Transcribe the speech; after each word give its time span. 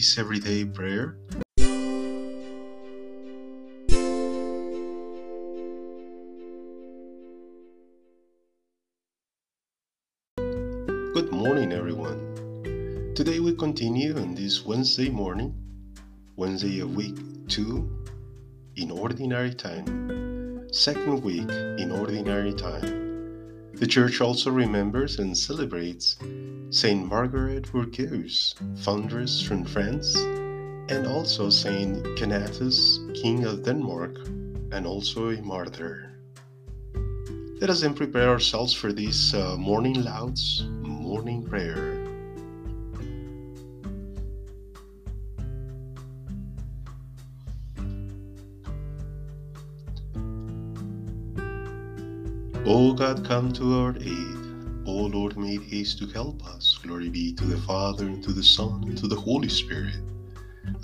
Everyday 0.00 0.64
prayer. 0.64 1.18
Good 11.12 11.30
morning, 11.30 11.72
everyone. 11.72 13.12
Today 13.14 13.40
we 13.40 13.54
continue 13.54 14.16
on 14.16 14.34
this 14.34 14.64
Wednesday 14.64 15.10
morning, 15.10 15.54
Wednesday 16.34 16.80
of 16.80 16.96
week 16.96 17.18
2 17.48 18.06
in 18.76 18.90
ordinary 18.90 19.52
time, 19.52 20.66
second 20.72 21.22
week 21.22 21.50
in 21.78 21.92
ordinary 21.92 22.54
time. 22.54 23.09
The 23.74 23.86
church 23.86 24.20
also 24.20 24.50
remembers 24.50 25.18
and 25.18 25.36
celebrates 25.36 26.16
Saint 26.70 27.08
Margaret 27.08 27.70
Bourgeoys, 27.72 28.54
foundress 28.76 29.40
from 29.40 29.64
France, 29.64 30.14
and 30.16 31.06
also 31.06 31.50
Saint 31.50 32.04
Canutus, 32.16 32.98
King 33.20 33.44
of 33.44 33.64
Denmark, 33.64 34.18
and 34.72 34.86
also 34.86 35.30
a 35.30 35.40
martyr. 35.42 36.12
Let 37.60 37.70
us 37.70 37.82
then 37.82 37.94
prepare 37.94 38.28
ourselves 38.28 38.72
for 38.72 38.92
this 38.92 39.34
uh, 39.34 39.56
morning 39.56 40.02
Lauds, 40.02 40.64
morning 40.80 41.44
prayer. 41.44 41.99
O 52.72 52.92
God, 52.92 53.24
come 53.24 53.52
to 53.54 53.80
our 53.80 53.96
aid. 53.96 54.36
O 54.86 54.92
Lord, 54.92 55.36
make 55.36 55.64
haste 55.64 55.98
to 55.98 56.06
help 56.06 56.46
us. 56.46 56.78
Glory 56.80 57.08
be 57.08 57.32
to 57.32 57.44
the 57.44 57.60
Father, 57.62 58.06
and 58.06 58.22
to 58.22 58.32
the 58.32 58.44
Son, 58.44 58.84
and 58.84 58.96
to 58.96 59.08
the 59.08 59.16
Holy 59.16 59.48
Spirit, 59.48 59.98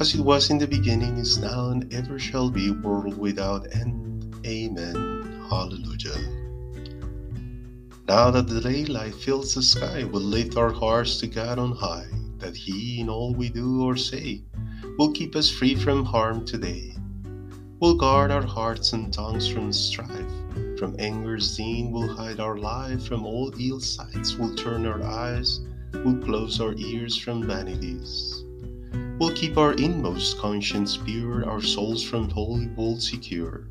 as 0.01 0.13
it 0.13 0.21
was 0.21 0.51
in 0.51 0.59
the 0.59 0.67
beginning, 0.67 1.17
is 1.17 1.39
now, 1.39 1.69
and 1.69 1.95
ever 1.95 2.19
shall 2.19 2.51
be, 2.51 2.73
world 2.73 3.17
without 3.17 3.73
end. 3.73 4.35
Amen. 4.45 5.47
Hallelujah. 5.49 6.19
Now 8.09 8.33
that 8.33 8.49
the 8.49 8.61
daylight 8.61 9.15
fills 9.15 9.55
the 9.55 9.63
sky, 9.63 10.03
we'll 10.03 10.23
lift 10.23 10.57
our 10.57 10.73
hearts 10.73 11.21
to 11.21 11.29
God 11.29 11.61
on 11.61 11.71
high, 11.71 12.09
that 12.39 12.57
He, 12.57 13.01
in 13.01 13.09
all 13.09 13.33
we 13.33 13.49
do 13.49 13.85
or 13.85 13.97
say, 13.97 14.43
will 14.99 15.13
keep 15.13 15.37
us 15.37 15.49
free 15.49 15.77
from 15.77 16.05
harm 16.05 16.45
today. 16.45 16.97
Will 17.79 17.95
guard 17.95 18.33
our 18.33 18.43
hearts 18.45 18.93
and 18.93 19.13
tongues 19.13 19.47
from 19.47 19.73
strife 19.73 20.46
from 20.79 20.95
anger's 20.99 21.57
din 21.57 21.91
will 21.91 22.09
hide 22.09 22.41
our 22.41 22.59
life, 22.59 23.07
from 23.07 23.25
all 23.25 23.53
ill 23.59 23.81
sights 23.81 24.37
we'll 24.37 24.55
turn 24.55 24.87
our 24.87 25.03
eyes, 25.03 25.61
we'll 25.93 26.19
close 26.19 26.61
our 26.61 26.75
ears 26.75 27.17
from 27.17 27.47
vanities. 27.47 28.45
We'll 29.19 29.35
keep 29.35 29.57
our 29.57 29.73
inmost 29.73 30.39
conscience 30.39 30.97
pure, 30.99 31.49
our 31.49 31.63
souls 31.63 32.03
from 32.03 32.29
holy 32.29 32.69
will 32.77 33.01
secure. 33.01 33.69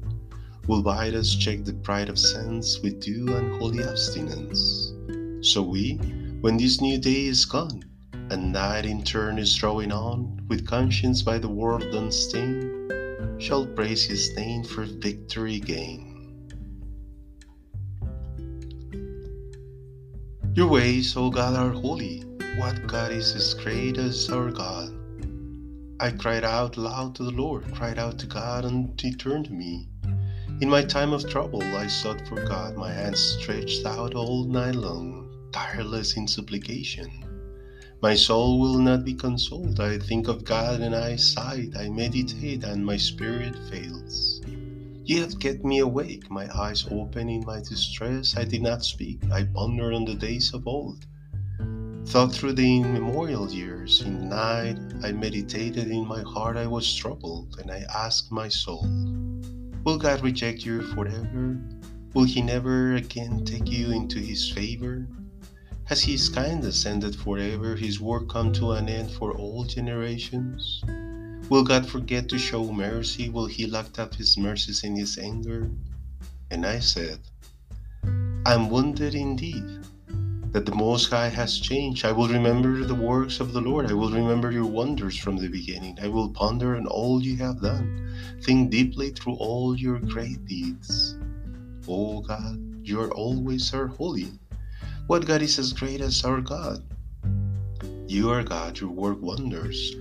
Will 0.67 0.81
bide 0.81 1.14
us 1.14 1.36
check 1.36 1.64
the 1.64 1.73
pride 1.73 2.09
of 2.09 2.17
sense 2.17 2.80
with 2.81 3.00
due 3.00 3.28
and 3.36 3.61
holy 3.61 3.83
abstinence. 3.83 4.94
So 5.42 5.61
we, 5.61 5.98
when 6.42 6.58
this 6.58 6.81
new 6.81 6.98
day 6.98 7.28
is 7.28 7.45
gone, 7.45 7.83
and 8.31 8.52
night 8.52 8.88
in 8.88 9.03
turn 9.03 9.38
is 9.38 9.56
drawing 9.56 9.92
on, 9.92 10.44
with 10.48 10.66
conscience 10.66 11.22
by 11.22 11.38
the 11.38 11.50
world 11.50 11.83
unstained, 11.83 12.92
shall 13.39 13.67
praise 13.67 14.03
his 14.03 14.36
name 14.36 14.64
for 14.64 14.86
victory 14.86 15.60
gained. 15.60 16.14
Your 20.55 20.67
ways, 20.67 21.17
O 21.17 21.30
God, 21.30 21.58
are 21.58 21.71
holy. 21.71 22.23
What 22.55 22.88
God 22.88 23.11
is 23.11 23.36
as 23.36 23.54
great 23.55 23.98
as 23.98 24.30
our 24.30 24.52
God? 24.52 24.89
I 25.99 26.11
cried 26.11 26.45
out 26.45 26.77
loud 26.77 27.14
to 27.16 27.23
the 27.23 27.32
Lord, 27.32 27.66
cried 27.73 27.99
out 27.99 28.17
to 28.20 28.26
God, 28.26 28.64
and 28.64 28.98
He 28.98 29.14
turned 29.14 29.48
to 29.48 29.52
me. 29.52 29.89
In 30.61 30.70
my 30.70 30.82
time 30.82 31.11
of 31.11 31.30
trouble, 31.30 31.61
I 31.61 31.88
sought 31.88 32.26
for 32.30 32.42
God, 32.45 32.77
my 32.77 32.89
hands 32.89 33.20
stretched 33.20 33.86
out 33.86 34.15
all 34.15 34.45
night 34.45 34.76
long, 34.76 35.27
tireless 35.52 36.15
in 36.15 36.26
supplication. 36.26 37.11
My 38.02 38.15
soul 38.15 38.58
will 38.58 38.80
not 38.80 39.04
be 39.04 39.14
consoled. 39.14 39.82
I 39.82 39.98
think 39.98 40.30
of 40.30 40.45
God 40.45 40.80
and 40.80 40.95
I 40.95 41.17
sigh, 41.17 41.67
I 41.77 41.89
meditate, 41.89 42.64
and 42.64 42.86
my 42.86 42.95
spirit 42.95 43.58
fails. 43.70 44.34
You 45.08 45.21
have 45.21 45.39
kept 45.39 45.64
me 45.64 45.77
awake, 45.77 46.32
my 46.32 46.49
eyes 46.58 46.88
open 46.89 47.30
in 47.30 47.45
my 47.45 47.60
distress. 47.60 48.36
I 48.36 48.43
did 48.43 48.64
not 48.64 48.83
speak, 48.83 49.20
I 49.32 49.43
pondered 49.43 49.93
on 49.93 50.04
the 50.04 50.16
days 50.16 50.52
of 50.52 50.66
old. 50.67 51.05
Thought 52.08 52.33
through 52.33 52.54
the 52.54 52.77
immemorial 52.77 53.52
years. 53.52 54.02
In 54.02 54.30
night 54.30 54.80
I 55.04 55.11
meditated, 55.11 55.92
in 55.92 56.08
my 56.08 56.23
heart 56.23 56.58
I 56.58 56.65
was 56.65 56.92
troubled, 56.95 57.60
and 57.61 57.70
I 57.70 57.86
asked 57.94 58.32
my 58.32 58.48
soul, 58.48 58.88
Will 59.83 59.99
God 59.99 60.23
reject 60.23 60.65
you 60.65 60.82
forever? 60.82 61.61
Will 62.15 62.26
He 62.26 62.42
never 62.42 62.95
again 62.95 63.45
take 63.45 63.70
you 63.70 63.92
into 63.92 64.17
His 64.17 64.49
favor? 64.49 65.08
Has 65.83 66.02
His 66.02 66.30
kindness 66.30 66.83
ended 66.83 67.15
forever, 67.15 67.76
His 67.76 68.02
work 68.02 68.27
come 68.27 68.52
to 68.54 68.71
an 68.71 68.89
end 68.89 69.11
for 69.11 69.33
all 69.38 69.65
generations? 69.65 70.83
Will 71.48 71.64
God 71.64 71.88
forget 71.88 72.28
to 72.30 72.39
show 72.39 72.72
mercy? 72.72 73.30
Will 73.30 73.45
He 73.45 73.67
lock 73.67 74.00
up 74.00 74.16
His 74.16 74.36
mercies 74.36 74.83
in 74.83 74.95
His 74.95 75.20
anger? 75.20 75.70
And 76.50 76.66
I 76.66 76.80
said, 76.80 77.20
I'm 78.48 78.70
wounded 78.70 79.14
indeed 79.14 79.64
that 80.54 80.66
the 80.66 80.73
Most 80.73 81.11
High 81.11 81.30
has 81.30 81.60
changed. 81.60 82.04
I 82.04 82.14
will 82.14 82.28
remember 82.28 82.83
the 82.83 82.95
works 82.95 83.39
of 83.39 83.54
the 83.54 83.61
Lord. 83.61 83.92
I 83.92 83.94
will 83.94 84.10
remember 84.10 84.52
your 84.52 84.66
wonders 84.66 85.17
from 85.17 85.38
the 85.38 85.48
beginning. 85.48 86.00
I 86.02 86.08
will 86.08 86.30
ponder 86.30 86.78
on 86.78 86.88
all 86.88 87.22
you 87.22 87.38
have 87.38 87.62
done. 87.62 88.16
Think 88.42 88.72
deeply 88.72 89.12
through 89.12 89.36
all 89.36 89.76
your 89.77 90.00
great 90.00 90.45
deeds. 90.45 91.16
O 91.88 92.17
oh 92.17 92.22
God, 92.22 92.58
you 92.82 93.00
are 93.02 93.12
always 93.12 93.72
our 93.72 93.86
holy. 93.86 94.32
What 95.06 95.27
God 95.27 95.44
is 95.44 95.60
as 95.60 95.73
great 95.73 96.02
as 96.02 96.26
our 96.26 96.42
God? 96.42 96.83
You 98.08 98.32
are 98.32 98.44
God, 98.44 98.80
you 98.80 98.89
work 98.89 99.22
wonders. 99.22 99.95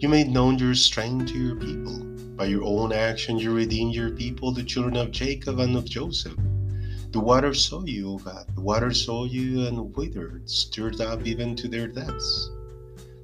You 0.00 0.08
made 0.08 0.30
known 0.30 0.56
your 0.56 0.74
strength 0.74 1.30
to 1.30 1.38
your 1.38 1.56
people. 1.56 1.98
By 2.34 2.46
your 2.46 2.64
own 2.64 2.90
action, 2.90 3.38
you 3.38 3.52
redeemed 3.52 3.94
your 3.94 4.08
people, 4.12 4.50
the 4.50 4.62
children 4.62 4.96
of 4.96 5.10
Jacob 5.10 5.58
and 5.58 5.76
of 5.76 5.84
Joseph. 5.84 6.38
The 7.10 7.20
waters 7.20 7.62
saw 7.62 7.84
you, 7.84 8.12
O 8.12 8.16
God. 8.16 8.46
The 8.54 8.62
waters 8.62 9.04
saw 9.04 9.24
you 9.24 9.66
and 9.66 9.94
withered, 9.94 10.48
stirred 10.48 11.02
up 11.02 11.26
even 11.26 11.54
to 11.56 11.68
their 11.68 11.86
depths. 11.86 12.48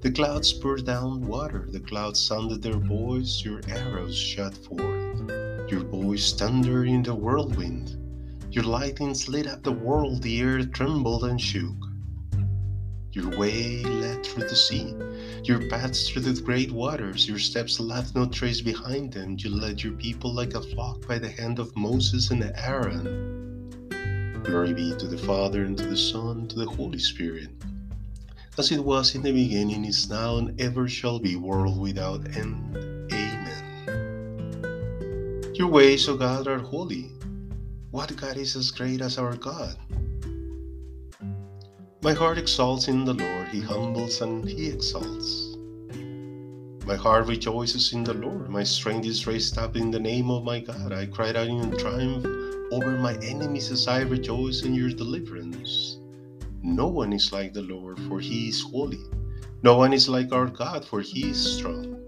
The 0.02 0.10
clouds 0.10 0.52
poured 0.52 0.84
down 0.84 1.26
water. 1.26 1.66
The 1.66 1.80
clouds 1.80 2.20
sounded 2.20 2.60
their 2.60 2.76
voice. 2.76 3.42
Your 3.42 3.62
arrows 3.68 4.14
shot 4.14 4.54
forth. 4.54 5.30
Your 5.70 5.80
voice 5.80 6.34
thundered 6.34 6.88
in 6.88 7.02
the 7.02 7.14
whirlwind. 7.14 7.96
Your 8.50 8.64
lightnings 8.64 9.30
lit 9.30 9.46
up 9.46 9.62
the 9.62 9.72
world. 9.72 10.20
The 10.20 10.42
earth 10.42 10.72
trembled 10.72 11.24
and 11.24 11.40
shook. 11.40 11.85
Your 13.16 13.32
way 13.38 13.82
led 13.82 14.26
through 14.26 14.46
the 14.46 14.54
sea, 14.54 14.94
your 15.42 15.70
paths 15.70 16.06
through 16.06 16.20
the 16.20 16.38
great 16.38 16.70
waters, 16.70 17.26
your 17.26 17.38
steps 17.38 17.80
left 17.80 18.14
no 18.14 18.26
trace 18.26 18.60
behind 18.60 19.14
them. 19.14 19.38
You 19.38 19.56
led 19.56 19.82
your 19.82 19.94
people 19.94 20.34
like 20.34 20.52
a 20.52 20.60
flock 20.60 21.08
by 21.08 21.18
the 21.18 21.30
hand 21.30 21.58
of 21.58 21.74
Moses 21.74 22.30
and 22.30 22.44
Aaron. 22.58 23.72
Glory 24.44 24.74
be 24.74 24.94
to 24.98 25.06
the 25.06 25.16
Father, 25.16 25.64
and 25.64 25.78
to 25.78 25.86
the 25.86 25.96
Son, 25.96 26.40
and 26.40 26.50
to 26.50 26.56
the 26.56 26.66
Holy 26.66 26.98
Spirit, 26.98 27.48
as 28.58 28.70
it 28.70 28.84
was 28.84 29.14
in 29.14 29.22
the 29.22 29.32
beginning, 29.32 29.86
is 29.86 30.10
now, 30.10 30.36
and 30.36 30.60
ever 30.60 30.86
shall 30.86 31.18
be, 31.18 31.36
world 31.36 31.80
without 31.80 32.36
end. 32.36 32.76
Amen. 33.10 33.64
Your 35.54 35.68
ways, 35.68 36.06
O 36.06 36.18
God, 36.18 36.46
are 36.48 36.58
holy. 36.58 37.12
What 37.92 38.14
God 38.14 38.36
is 38.36 38.56
as 38.56 38.70
great 38.70 39.00
as 39.00 39.16
our 39.16 39.36
God? 39.36 39.78
My 42.06 42.12
heart 42.12 42.38
exalts 42.38 42.86
in 42.86 43.04
the 43.04 43.14
Lord, 43.14 43.48
he 43.48 43.60
humbles 43.60 44.20
and 44.20 44.48
he 44.48 44.68
exalts. 44.68 45.56
My 46.86 46.94
heart 46.94 47.26
rejoices 47.26 47.92
in 47.94 48.04
the 48.04 48.14
Lord, 48.14 48.48
my 48.48 48.62
strength 48.62 49.08
is 49.08 49.26
raised 49.26 49.58
up 49.58 49.74
in 49.74 49.90
the 49.90 49.98
name 49.98 50.30
of 50.30 50.44
my 50.44 50.60
God. 50.60 50.92
I 50.92 51.06
cried 51.06 51.34
out 51.34 51.48
in 51.48 51.76
triumph 51.76 52.24
over 52.70 52.92
my 52.92 53.14
enemies 53.24 53.72
as 53.72 53.88
I 53.88 54.02
rejoice 54.02 54.62
in 54.62 54.72
your 54.72 54.90
deliverance. 54.90 55.98
No 56.62 56.86
one 56.86 57.12
is 57.12 57.32
like 57.32 57.52
the 57.52 57.62
Lord, 57.62 57.98
for 58.06 58.20
he 58.20 58.50
is 58.50 58.62
holy. 58.62 59.02
No 59.64 59.76
one 59.76 59.92
is 59.92 60.08
like 60.08 60.30
our 60.30 60.46
God, 60.46 60.84
for 60.84 61.00
he 61.00 61.30
is 61.30 61.56
strong. 61.56 61.98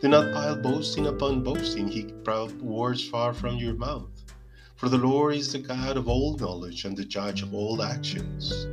Do 0.00 0.06
not 0.06 0.32
pile 0.32 0.54
boasting 0.54 1.08
upon 1.08 1.42
boasting, 1.42 1.88
he 1.88 2.04
proud 2.22 2.52
words 2.62 3.08
far 3.08 3.34
from 3.34 3.56
your 3.56 3.74
mouth. 3.74 4.22
For 4.76 4.88
the 4.88 4.98
Lord 4.98 5.34
is 5.34 5.50
the 5.50 5.58
God 5.58 5.96
of 5.96 6.06
all 6.06 6.36
knowledge 6.36 6.84
and 6.84 6.96
the 6.96 7.04
judge 7.04 7.42
of 7.42 7.52
all 7.52 7.82
actions 7.82 8.68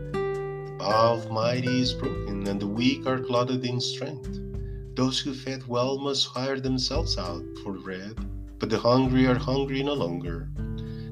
of 0.79 1.31
mighty 1.31 1.81
is 1.81 1.93
broken, 1.93 2.47
and 2.47 2.59
the 2.59 2.67
weak 2.67 3.05
are 3.05 3.19
clothed 3.19 3.65
in 3.65 3.79
strength. 3.79 4.39
Those 4.95 5.19
who 5.19 5.33
fed 5.33 5.67
well 5.67 5.97
must 5.97 6.27
hire 6.27 6.59
themselves 6.59 7.17
out 7.17 7.43
for 7.63 7.73
bread, 7.73 8.15
but 8.59 8.69
the 8.69 8.79
hungry 8.79 9.27
are 9.27 9.37
hungry 9.37 9.83
no 9.83 9.93
longer. 9.93 10.49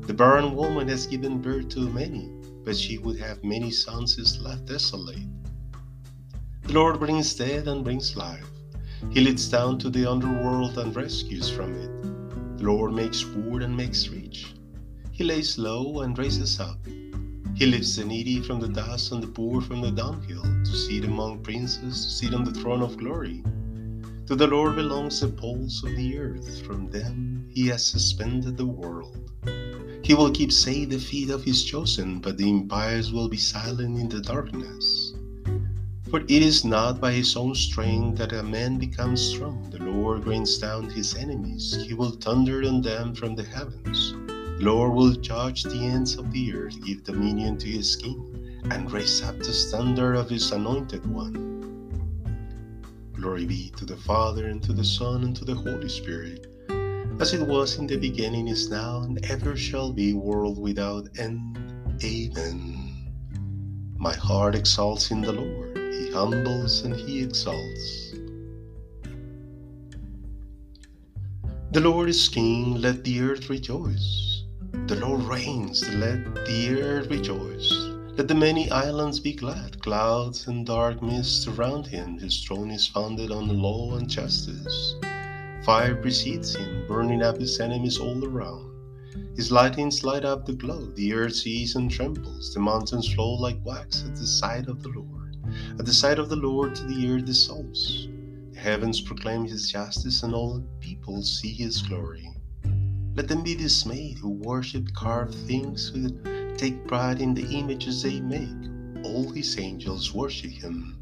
The 0.01 0.13
barren 0.13 0.55
woman 0.55 0.87
has 0.87 1.05
given 1.05 1.41
birth 1.41 1.69
to 1.69 1.89
many, 1.89 2.31
but 2.63 2.77
she 2.77 2.97
would 2.97 3.19
have 3.19 3.43
many 3.43 3.71
sons 3.71 4.17
is 4.17 4.39
left 4.41 4.65
desolate. 4.65 5.27
The 6.63 6.73
Lord 6.73 6.99
brings 6.99 7.33
death 7.33 7.67
and 7.67 7.83
brings 7.83 8.15
life. 8.15 8.49
He 9.09 9.21
leads 9.21 9.47
down 9.47 9.79
to 9.79 9.89
the 9.89 10.05
underworld 10.05 10.77
and 10.77 10.95
rescues 10.95 11.49
from 11.49 11.73
it. 11.75 12.57
The 12.57 12.65
Lord 12.65 12.93
makes 12.93 13.23
poor 13.23 13.61
and 13.61 13.75
makes 13.75 14.09
rich. 14.09 14.53
He 15.11 15.23
lays 15.23 15.57
low 15.57 16.01
and 16.01 16.17
raises 16.17 16.59
up. 16.59 16.77
He 17.57 17.65
lifts 17.65 17.95
the 17.95 18.05
needy 18.05 18.39
from 18.39 18.59
the 18.59 18.67
dust 18.67 19.11
and 19.11 19.23
the 19.23 19.27
poor 19.27 19.61
from 19.61 19.81
the 19.81 19.89
dunghill, 19.89 20.43
to 20.43 20.77
sit 20.77 21.03
among 21.05 21.39
princes, 21.39 22.05
to 22.05 22.11
sit 22.11 22.35
on 22.35 22.43
the 22.43 22.51
throne 22.51 22.83
of 22.83 22.97
glory. 22.97 23.43
To 24.27 24.35
the 24.35 24.45
Lord 24.45 24.75
belongs 24.75 25.21
the 25.21 25.29
poles 25.29 25.83
of 25.83 25.95
the 25.95 26.19
earth, 26.19 26.63
from 26.67 26.91
them 26.91 27.49
he 27.49 27.65
has 27.69 27.83
suspended 27.83 28.57
the 28.57 28.67
world. 28.67 29.31
He 30.03 30.13
will 30.13 30.29
keep 30.29 30.51
safe 30.51 30.89
the 30.89 30.99
feet 30.99 31.31
of 31.31 31.43
his 31.43 31.63
chosen, 31.63 32.19
but 32.19 32.37
the 32.37 32.47
impious 32.47 33.09
will 33.09 33.27
be 33.27 33.37
silent 33.37 33.97
in 33.97 34.07
the 34.07 34.21
darkness. 34.21 35.15
For 36.11 36.19
it 36.19 36.29
is 36.29 36.63
not 36.63 37.01
by 37.01 37.11
his 37.11 37.35
own 37.35 37.55
strength 37.55 38.19
that 38.19 38.33
a 38.33 38.43
man 38.43 38.77
becomes 38.77 39.19
strong. 39.19 39.67
The 39.71 39.83
Lord 39.83 40.27
rains 40.27 40.59
down 40.59 40.91
his 40.91 41.15
enemies, 41.15 41.75
he 41.87 41.95
will 41.95 42.11
thunder 42.11 42.63
on 42.67 42.83
them 42.83 43.15
from 43.15 43.33
the 43.33 43.43
heavens. 43.43 44.13
Lord 44.59 44.93
will 44.93 45.13
judge 45.13 45.63
the 45.63 45.85
ends 45.85 46.15
of 46.17 46.31
the 46.31 46.51
earth, 46.53 46.83
give 46.83 47.03
dominion 47.03 47.57
to 47.59 47.67
his 47.67 47.95
king, 47.95 48.59
and 48.71 48.91
raise 48.91 49.21
up 49.21 49.37
the 49.37 49.53
standard 49.53 50.15
of 50.15 50.29
his 50.29 50.51
anointed 50.51 51.05
one. 51.05 51.45
Glory 53.13 53.45
be 53.45 53.71
to 53.77 53.85
the 53.85 53.97
Father, 53.97 54.47
and 54.47 54.63
to 54.63 54.73
the 54.73 54.83
Son, 54.83 55.23
and 55.23 55.35
to 55.35 55.45
the 55.45 55.53
Holy 55.53 55.87
Spirit, 55.87 56.47
as 57.19 57.33
it 57.33 57.47
was 57.47 57.77
in 57.77 57.85
the 57.85 57.97
beginning, 57.97 58.47
is 58.47 58.69
now, 58.69 59.01
and 59.01 59.23
ever 59.25 59.55
shall 59.55 59.91
be, 59.91 60.13
world 60.13 60.57
without 60.57 61.07
end. 61.19 61.59
Amen. 62.03 62.95
My 63.99 64.15
heart 64.15 64.55
exalts 64.55 65.11
in 65.11 65.21
the 65.21 65.33
Lord, 65.33 65.77
he 65.77 66.11
humbles 66.11 66.81
and 66.81 66.95
he 66.95 67.21
exalts. 67.21 68.13
The 71.71 71.81
Lord 71.81 72.09
is 72.09 72.27
King, 72.27 72.81
let 72.81 73.03
the 73.03 73.21
earth 73.21 73.49
rejoice. 73.49 74.36
The 74.85 74.99
Lord 75.01 75.23
reigns, 75.23 75.87
let 75.95 76.23
the 76.45 76.81
earth 76.81 77.09
rejoice. 77.09 77.71
Let 78.17 78.27
the 78.27 78.35
many 78.35 78.69
islands 78.69 79.19
be 79.19 79.33
glad, 79.33 79.81
clouds 79.81 80.47
and 80.47 80.65
dark 80.65 81.01
mists 81.01 81.43
surround 81.43 81.87
him. 81.87 82.19
His 82.19 82.43
throne 82.43 82.69
is 82.69 82.87
founded 82.87 83.31
on 83.31 83.47
law 83.61 83.95
and 83.95 84.07
justice. 84.07 84.95
Fire 85.63 85.95
precedes 85.95 86.55
him, 86.55 86.85
burning 86.87 87.21
up 87.21 87.37
his 87.39 87.59
enemies 87.59 87.97
all 87.97 88.23
around. 88.23 88.71
His 89.35 89.51
lightnings 89.51 90.03
light 90.03 90.25
up 90.25 90.45
the 90.45 90.53
globe, 90.53 90.95
the 90.95 91.13
earth 91.13 91.35
sees 91.35 91.75
and 91.75 91.91
trembles, 91.91 92.53
the 92.53 92.59
mountains 92.59 93.13
flow 93.13 93.33
like 93.33 93.63
wax 93.65 94.03
at 94.05 94.15
the 94.15 94.25
sight 94.25 94.67
of 94.67 94.81
the 94.83 94.89
Lord. 94.89 95.37
At 95.79 95.85
the 95.85 95.93
sight 95.93 96.19
of 96.19 96.29
the 96.29 96.35
Lord 96.35 96.75
to 96.75 96.83
the 96.83 97.09
earth 97.09 97.25
dissolves. 97.25 98.07
The 98.53 98.59
heavens 98.59 99.01
proclaim 99.01 99.45
his 99.45 99.71
justice, 99.71 100.23
and 100.23 100.33
all 100.33 100.63
people 100.79 101.21
see 101.21 101.53
his 101.53 101.81
glory. 101.81 102.29
Let 103.17 103.29
them 103.29 103.41
be 103.41 103.55
dismayed 103.55 104.19
who 104.19 104.29
worship 104.29 104.93
carved 104.93 105.33
things, 105.33 105.87
who 105.87 106.07
take 106.55 106.85
pride 106.85 107.19
in 107.19 107.33
the 107.33 107.47
images 107.47 108.03
they 108.03 108.19
make. 108.19 108.69
All 109.03 109.31
his 109.31 109.57
angels 109.57 110.13
worship 110.13 110.51
him. 110.51 110.99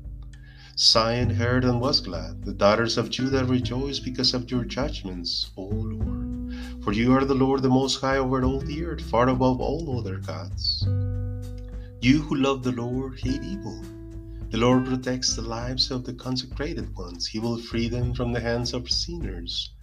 Zion 0.78 1.30
heard 1.30 1.66
and 1.66 1.82
was 1.82 2.00
glad. 2.00 2.46
The 2.46 2.54
daughters 2.54 2.98
of 2.98 3.10
Judah 3.10 3.44
rejoice 3.44 4.00
because 4.00 4.34
of 4.34 4.50
your 4.50 4.64
judgments, 4.64 5.52
O 5.58 5.64
Lord. 5.64 6.56
For 6.86 6.94
you 6.94 7.12
are 7.12 7.26
the 7.26 7.36
Lord 7.36 7.62
the 7.62 7.70
Most 7.70 8.00
High 8.00 8.20
over 8.20 8.46
all 8.46 8.62
the 8.62 8.86
earth, 8.86 9.02
far 9.02 9.28
above 9.28 9.60
all 9.60 10.00
other 10.00 10.20
gods. 10.20 10.88
You 12.00 12.22
who 12.22 12.36
love 12.36 12.64
the 12.64 12.72
Lord 12.72 13.20
hate 13.20 13.44
evil. 13.44 13.82
The 14.52 14.58
Lord 14.58 14.86
protects 14.86 15.36
the 15.36 15.42
lives 15.42 15.92
of 15.92 16.06
the 16.06 16.14
consecrated 16.14 16.96
ones. 16.96 17.28
He 17.28 17.40
will 17.40 17.58
free 17.58 17.90
them 17.90 18.14
from 18.14 18.32
the 18.32 18.40
hands 18.40 18.74
of 18.74 18.90
sinners. 18.90 19.75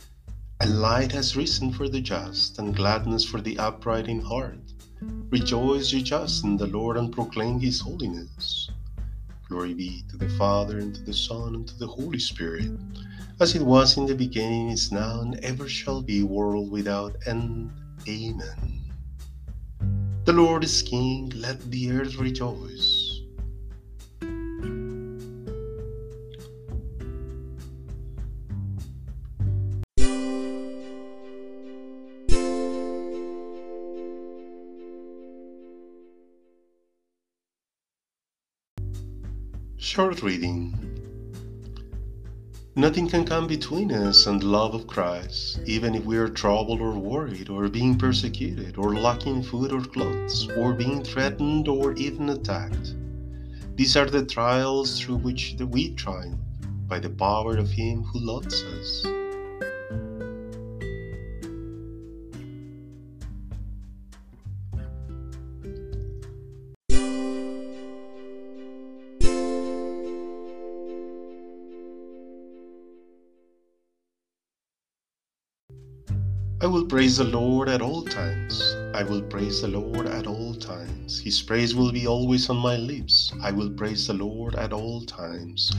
A 0.62 0.67
light 0.67 1.11
has 1.11 1.35
risen 1.35 1.73
for 1.73 1.88
the 1.88 2.00
just, 2.00 2.61
and 2.61 2.73
gladness 2.73 3.25
for 3.25 3.41
the 3.41 3.59
upright 3.59 4.06
in 4.06 4.20
heart. 4.20 4.61
Rejoice, 5.29 5.93
ye 5.93 6.05
just, 6.05 6.44
in 6.44 6.56
the 6.56 6.69
Lord, 6.69 6.97
and 6.97 7.12
proclaim 7.12 7.59
his 7.59 7.81
holiness. 7.81 8.70
Glory 9.49 9.75
be 9.75 10.05
to 10.09 10.17
the 10.17 10.29
Father, 10.38 10.79
and 10.79 10.94
to 10.94 11.03
the 11.03 11.12
Son, 11.12 11.56
and 11.56 11.67
to 11.67 11.76
the 11.81 11.88
Holy 11.88 12.20
Spirit, 12.20 12.70
as 13.41 13.56
it 13.56 13.62
was 13.62 13.97
in 13.97 14.06
the 14.06 14.14
beginning, 14.14 14.69
is 14.69 14.93
now, 14.93 15.23
and 15.23 15.35
ever 15.41 15.69
shall 15.69 16.00
be, 16.00 16.23
world 16.23 16.70
without 16.70 17.17
end. 17.26 17.73
Amen. 18.09 18.85
The 20.26 20.32
Lord 20.32 20.62
is 20.62 20.81
King, 20.81 21.32
let 21.35 21.61
the 21.73 21.91
earth 21.91 22.19
rejoice. 22.19 23.01
Short 39.82 40.23
reading 40.23 40.79
Nothing 42.76 43.08
can 43.08 43.25
come 43.25 43.49
between 43.49 43.90
us 43.90 44.29
and 44.29 44.40
the 44.40 44.46
love 44.46 44.75
of 44.75 44.87
Christ, 44.87 45.58
even 45.67 45.96
if 45.96 46.05
we 46.05 46.17
are 46.19 46.29
troubled 46.29 46.81
or 46.81 46.93
worried, 46.93 47.50
or 47.50 47.69
being 47.69 47.99
persecuted, 47.99 48.79
or 48.79 48.94
lacking 48.94 49.43
food 49.43 49.73
or 49.73 49.81
clothes, 49.81 50.49
or 50.56 50.73
being 50.73 51.02
threatened 51.02 51.67
or 51.67 51.94
even 51.94 52.29
attacked. 52.29 52.94
These 53.75 53.96
are 53.96 54.08
the 54.08 54.25
trials 54.25 55.00
through 55.00 55.17
which 55.17 55.56
we 55.58 55.94
triumph 55.94 56.38
by 56.87 57.00
the 57.00 57.11
power 57.11 57.56
of 57.56 57.69
Him 57.69 58.05
who 58.05 58.20
loves 58.20 58.62
us. 58.62 59.05
I 76.62 76.66
will 76.66 76.85
praise 76.85 77.16
the 77.16 77.25
Lord 77.25 77.69
at 77.69 77.83
all 77.83 78.04
times. 78.04 78.76
I 78.95 79.02
will 79.02 79.23
praise 79.23 79.62
the 79.62 79.66
Lord 79.66 80.07
at 80.07 80.28
all 80.28 80.54
times. 80.54 81.19
His 81.19 81.42
praise 81.42 81.75
will 81.75 81.90
be 81.90 82.07
always 82.07 82.49
on 82.49 82.59
my 82.59 82.76
lips. 82.76 83.33
I 83.42 83.50
will 83.50 83.71
praise 83.71 84.07
the 84.07 84.14
Lord 84.14 84.54
at 84.54 84.73
all 84.73 85.00
times. 85.00 85.73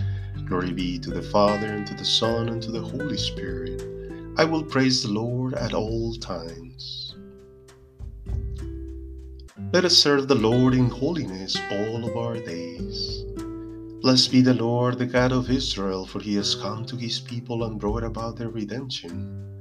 Glory 0.45 0.73
be 0.73 0.99
to 0.99 1.09
the 1.09 1.21
Father, 1.21 1.67
and 1.67 1.87
to 1.87 1.93
the 1.93 2.03
Son, 2.03 2.49
and 2.49 2.61
to 2.61 2.69
the 2.69 2.81
Holy 2.81 3.15
Spirit. 3.15 3.81
I 4.37 4.43
will 4.43 4.61
praise 4.61 5.03
the 5.03 5.07
Lord 5.07 5.53
at 5.53 5.73
all 5.73 6.15
times. 6.15 7.15
Let 9.71 9.85
us 9.85 9.97
serve 9.97 10.27
the 10.27 10.35
Lord 10.35 10.73
in 10.73 10.89
holiness 10.89 11.55
all 11.71 12.03
of 12.03 12.17
our 12.17 12.35
days. 12.35 13.23
Blessed 14.01 14.33
be 14.33 14.41
the 14.41 14.53
Lord, 14.53 14.99
the 14.99 15.05
God 15.05 15.31
of 15.31 15.49
Israel, 15.49 16.05
for 16.05 16.19
he 16.19 16.35
has 16.35 16.55
come 16.55 16.85
to 16.87 16.97
his 16.97 17.21
people 17.21 17.63
and 17.63 17.79
brought 17.79 18.03
about 18.03 18.35
their 18.35 18.49
redemption. 18.49 19.52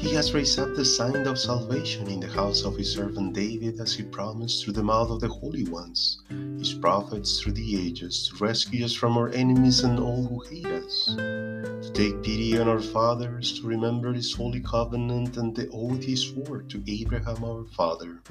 He 0.00 0.14
has 0.14 0.32
raised 0.32 0.58
up 0.58 0.74
the 0.74 0.84
sign 0.84 1.26
of 1.26 1.38
salvation 1.38 2.08
in 2.08 2.20
the 2.20 2.26
house 2.26 2.64
of 2.64 2.74
his 2.74 2.90
servant 2.90 3.34
David, 3.34 3.78
as 3.80 3.92
he 3.92 4.02
promised 4.02 4.64
through 4.64 4.72
the 4.72 4.82
mouth 4.82 5.10
of 5.10 5.20
the 5.20 5.28
holy 5.28 5.64
ones, 5.64 6.22
his 6.58 6.72
prophets 6.72 7.38
through 7.38 7.52
the 7.52 7.86
ages, 7.86 8.28
to 8.28 8.42
rescue 8.42 8.82
us 8.82 8.94
from 8.94 9.18
our 9.18 9.28
enemies 9.28 9.84
and 9.84 10.00
all 10.00 10.24
who 10.24 10.40
hate 10.48 10.64
us, 10.64 11.14
to 11.16 11.90
take 11.92 12.22
pity 12.22 12.58
on 12.58 12.66
our 12.66 12.80
fathers, 12.80 13.60
to 13.60 13.66
remember 13.66 14.14
his 14.14 14.32
holy 14.32 14.60
covenant 14.60 15.36
and 15.36 15.54
the 15.54 15.68
oath 15.68 16.02
he 16.02 16.16
swore 16.16 16.62
to 16.62 16.82
Abraham 16.88 17.44
our 17.44 17.66
father, 17.76 18.22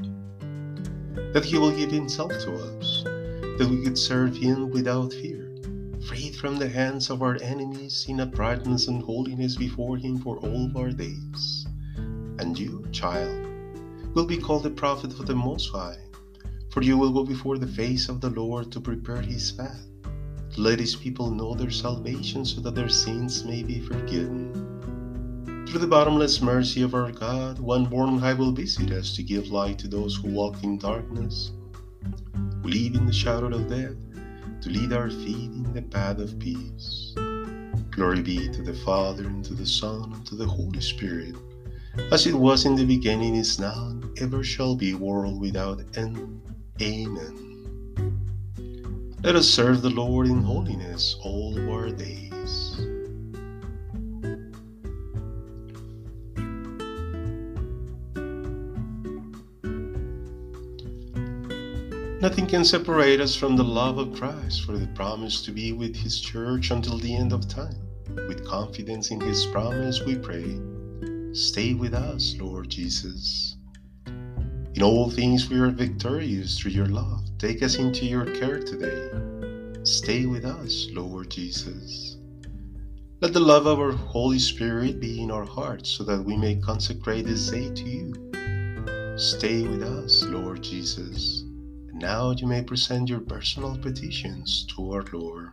that 1.34 1.46
he 1.46 1.60
will 1.60 1.72
give 1.72 1.92
himself 1.92 2.32
to 2.32 2.56
us, 2.56 3.04
that 3.04 3.68
we 3.70 3.84
could 3.84 3.98
serve 3.98 4.36
him 4.36 4.72
without 4.72 5.14
fear 5.14 5.49
freed 6.08 6.36
from 6.36 6.58
the 6.58 6.70
hands 6.70 7.10
of 7.10 7.22
our 7.22 7.38
enemies 7.42 8.06
in 8.08 8.20
uprightness 8.20 8.88
and 8.88 9.04
holiness 9.04 9.56
before 9.56 9.98
Him 9.98 10.18
for 10.18 10.38
all 10.38 10.72
our 10.78 10.92
days. 10.92 11.68
And 12.40 12.58
you, 12.58 12.88
child, 12.92 13.48
will 14.16 14.26
be 14.26 14.38
called 14.38 14.64
the 14.64 14.70
prophet 14.70 15.12
of 15.20 15.28
the 15.28 15.36
Most 15.36 15.72
High, 15.72 15.98
for 16.70 16.82
you 16.82 16.98
will 16.98 17.12
go 17.12 17.24
before 17.24 17.58
the 17.58 17.68
face 17.68 18.10
of 18.10 18.22
the 18.22 18.30
Lord 18.30 18.72
to 18.72 18.80
prepare 18.80 19.22
His 19.22 19.52
path, 19.52 19.86
to 20.54 20.62
let 20.62 20.80
His 20.80 20.96
people 20.96 21.32
know 21.32 21.54
their 21.54 21.72
salvation 21.72 22.46
so 22.46 22.62
that 22.62 22.76
their 22.76 22.90
sins 22.90 23.44
may 23.44 23.62
be 23.62 23.80
forgiven. 23.80 25.66
Through 25.68 25.80
the 25.80 25.88
bottomless 25.88 26.42
mercy 26.42 26.82
of 26.82 26.96
our 26.96 27.12
God, 27.12 27.60
one 27.60 27.86
born 27.86 28.18
high 28.18 28.34
will 28.34 28.52
visit 28.52 28.92
us 28.92 29.16
to 29.16 29.24
give 29.24 29.52
light 29.52 29.78
to 29.80 29.88
those 29.88 30.16
who 30.16 30.30
walk 30.30 30.64
in 30.64 30.80
darkness, 30.80 31.52
who 32.64 32.70
live 32.70 32.96
in 32.96 33.06
the 33.06 33.14
shadow 33.14 33.54
of 33.54 33.70
death 33.70 33.96
to 34.62 34.70
lead 34.70 34.94
our 34.94 35.10
feet 35.10 35.52
in 35.52 35.74
the 35.74 35.82
path 35.82 36.20
of 36.20 36.38
peace. 36.40 37.14
Glory 37.92 38.22
be 38.22 38.50
to 38.50 38.62
the 38.62 38.74
Father, 38.86 39.24
and 39.26 39.44
to 39.46 39.54
the 39.54 39.66
Son, 39.66 40.14
and 40.14 40.26
to 40.28 40.36
the 40.36 40.46
Holy 40.46 40.82
Spirit, 40.82 41.36
as 42.12 42.28
it 42.28 42.36
was 42.36 42.66
in 42.66 42.76
the 42.76 42.86
beginning, 42.86 43.36
is 43.36 43.60
now, 43.60 43.88
and 43.88 44.20
ever 44.20 44.44
shall 44.44 44.76
be, 44.76 44.94
world 44.94 45.40
without 45.40 45.82
end. 45.96 46.42
Amen. 46.82 47.50
Let 49.24 49.36
us 49.36 49.50
serve 49.50 49.82
the 49.82 49.90
Lord 49.90 50.28
in 50.28 50.42
holiness 50.42 51.18
all 51.22 51.58
our 51.72 51.90
days. 51.90 52.69
Nothing 62.22 62.48
can 62.48 62.66
separate 62.66 63.22
us 63.22 63.34
from 63.34 63.56
the 63.56 63.64
love 63.64 63.98
of 63.98 64.14
Christ, 64.14 64.66
for 64.66 64.74
the 64.74 64.88
promise 64.88 65.42
to 65.44 65.52
be 65.52 65.72
with 65.72 65.96
His 65.96 66.20
church 66.20 66.70
until 66.70 66.98
the 66.98 67.16
end 67.16 67.32
of 67.32 67.48
time. 67.48 67.80
With 68.28 68.46
confidence 68.46 69.10
in 69.10 69.22
His 69.22 69.46
promise, 69.46 70.02
we 70.02 70.18
pray, 70.18 70.60
Stay 71.32 71.74
with 71.74 71.94
us, 71.94 72.36
Lord 72.38 72.70
Jesus. 72.70 73.56
In 74.06 74.84
all 74.84 75.10
things, 75.10 75.50
we 75.50 75.60
are 75.60 75.70
victorious 75.70 76.60
through 76.60 76.72
your 76.72 76.88
love. 76.88 77.22
Take 77.38 77.64
us 77.64 77.76
into 77.76 78.06
your 78.06 78.26
care 78.26 78.60
today. 78.60 79.12
Stay 79.84 80.26
with 80.26 80.44
us, 80.44 80.88
Lord 80.92 81.30
Jesus. 81.30 82.18
Let 83.22 83.32
the 83.32 83.40
love 83.40 83.66
of 83.66 83.80
our 83.80 83.94
Holy 83.94 84.40
Spirit 84.40 85.00
be 85.00 85.22
in 85.22 85.32
our 85.32 85.46
hearts 85.46 85.90
so 85.90 86.04
that 86.04 86.22
we 86.22 86.36
may 86.36 86.56
consecrate 86.56 87.28
this 87.28 87.50
day 87.50 87.74
to 87.74 87.84
you. 87.90 89.18
Stay 89.18 89.62
with 89.62 89.84
us, 89.84 90.24
Lord 90.24 90.62
Jesus. 90.62 91.46
Now 92.00 92.32
you 92.32 92.48
may 92.48 92.64
present 92.64 93.10
your 93.10 93.20
personal 93.20 93.78
petitions 93.78 94.66
to 94.70 94.94
our 94.94 95.04
Lord. 95.12 95.52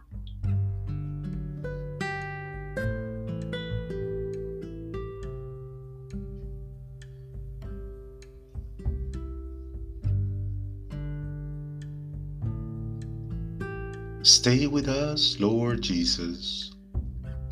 Stay 14.22 14.68
with 14.68 14.88
us, 14.88 15.40
Lord 15.40 15.82
Jesus. 15.82 16.72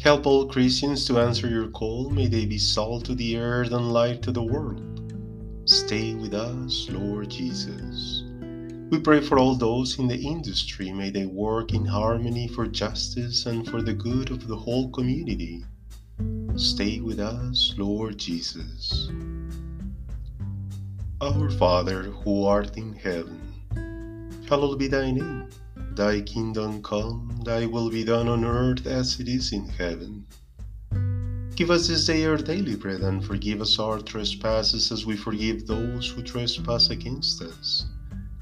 Help 0.00 0.24
all 0.24 0.46
Christians 0.46 1.04
to 1.06 1.18
answer 1.18 1.48
your 1.48 1.68
call. 1.68 2.10
May 2.10 2.28
they 2.28 2.46
be 2.46 2.58
salt 2.58 3.06
to 3.06 3.16
the 3.16 3.38
earth 3.38 3.72
and 3.72 3.92
light 3.92 4.22
to 4.22 4.30
the 4.30 4.42
world. 4.42 4.82
Stay 5.64 6.14
with 6.14 6.34
us, 6.34 6.88
Lord 6.90 7.28
Jesus. 7.28 8.23
We 8.94 9.00
pray 9.00 9.20
for 9.20 9.40
all 9.40 9.56
those 9.56 9.98
in 9.98 10.06
the 10.06 10.16
industry. 10.16 10.92
May 10.92 11.10
they 11.10 11.26
work 11.26 11.74
in 11.74 11.84
harmony 11.84 12.46
for 12.46 12.64
justice 12.64 13.44
and 13.44 13.68
for 13.68 13.82
the 13.82 13.92
good 13.92 14.30
of 14.30 14.46
the 14.46 14.54
whole 14.54 14.88
community. 14.90 15.64
Stay 16.54 17.00
with 17.00 17.18
us, 17.18 17.74
Lord 17.76 18.18
Jesus. 18.18 19.10
Our 21.20 21.50
Father, 21.50 22.04
who 22.04 22.44
art 22.44 22.76
in 22.76 22.92
heaven, 22.92 23.40
hallowed 24.48 24.78
be 24.78 24.86
thy 24.86 25.10
name. 25.10 25.48
Thy 25.96 26.20
kingdom 26.20 26.80
come, 26.80 27.40
thy 27.44 27.66
will 27.66 27.90
be 27.90 28.04
done 28.04 28.28
on 28.28 28.44
earth 28.44 28.86
as 28.86 29.18
it 29.18 29.26
is 29.26 29.52
in 29.52 29.66
heaven. 29.66 30.24
Give 31.56 31.72
us 31.72 31.88
this 31.88 32.06
day 32.06 32.26
our 32.26 32.36
daily 32.36 32.76
bread, 32.76 33.00
and 33.00 33.24
forgive 33.24 33.60
us 33.60 33.76
our 33.80 33.98
trespasses 33.98 34.92
as 34.92 35.04
we 35.04 35.16
forgive 35.16 35.66
those 35.66 36.08
who 36.08 36.22
trespass 36.22 36.90
against 36.90 37.42
us 37.42 37.86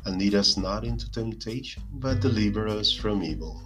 and 0.04 0.18
lead 0.18 0.35
us 0.35 0.56
not 0.56 0.85
into 0.85 1.11
temptation, 1.11 1.82
but 1.92 2.21
deliver 2.21 2.68
us 2.68 2.92
from 2.92 3.23
evil. 3.23 3.62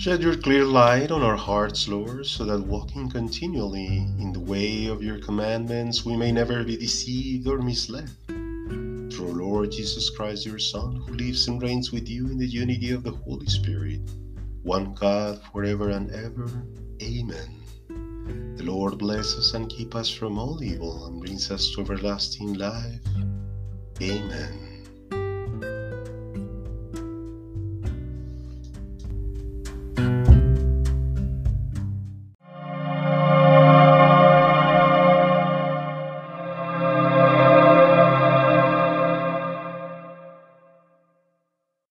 Shed 0.00 0.22
your 0.22 0.34
clear 0.34 0.64
light 0.64 1.10
on 1.10 1.22
our 1.22 1.36
hearts, 1.36 1.86
Lord, 1.86 2.24
so 2.24 2.44
that 2.46 2.66
walking 2.66 3.10
continually 3.10 3.98
in 4.18 4.32
the 4.32 4.40
way 4.40 4.86
of 4.86 5.02
your 5.02 5.18
commandments, 5.18 6.06
we 6.06 6.16
may 6.16 6.32
never 6.32 6.64
be 6.64 6.78
deceived 6.78 7.46
or 7.46 7.58
misled. 7.58 8.08
Through 8.26 9.34
Lord 9.34 9.72
Jesus 9.72 10.08
Christ, 10.08 10.46
your 10.46 10.58
Son, 10.58 10.96
who 10.96 11.12
lives 11.12 11.48
and 11.48 11.60
reigns 11.60 11.92
with 11.92 12.08
you 12.08 12.28
in 12.28 12.38
the 12.38 12.46
unity 12.46 12.92
of 12.92 13.02
the 13.02 13.10
Holy 13.10 13.44
Spirit, 13.44 14.00
one 14.62 14.94
God 14.94 15.38
forever 15.52 15.90
and 15.90 16.10
ever. 16.12 16.48
Amen. 17.02 17.59
The 18.60 18.66
Lord 18.66 18.98
bless 18.98 19.38
us 19.38 19.54
and 19.54 19.70
keep 19.70 19.94
us 19.94 20.10
from 20.10 20.38
all 20.38 20.62
evil 20.62 21.06
and 21.06 21.18
brings 21.18 21.50
us 21.50 21.70
to 21.70 21.80
everlasting 21.80 22.52
life. 22.52 23.00
Amen. 24.02 24.69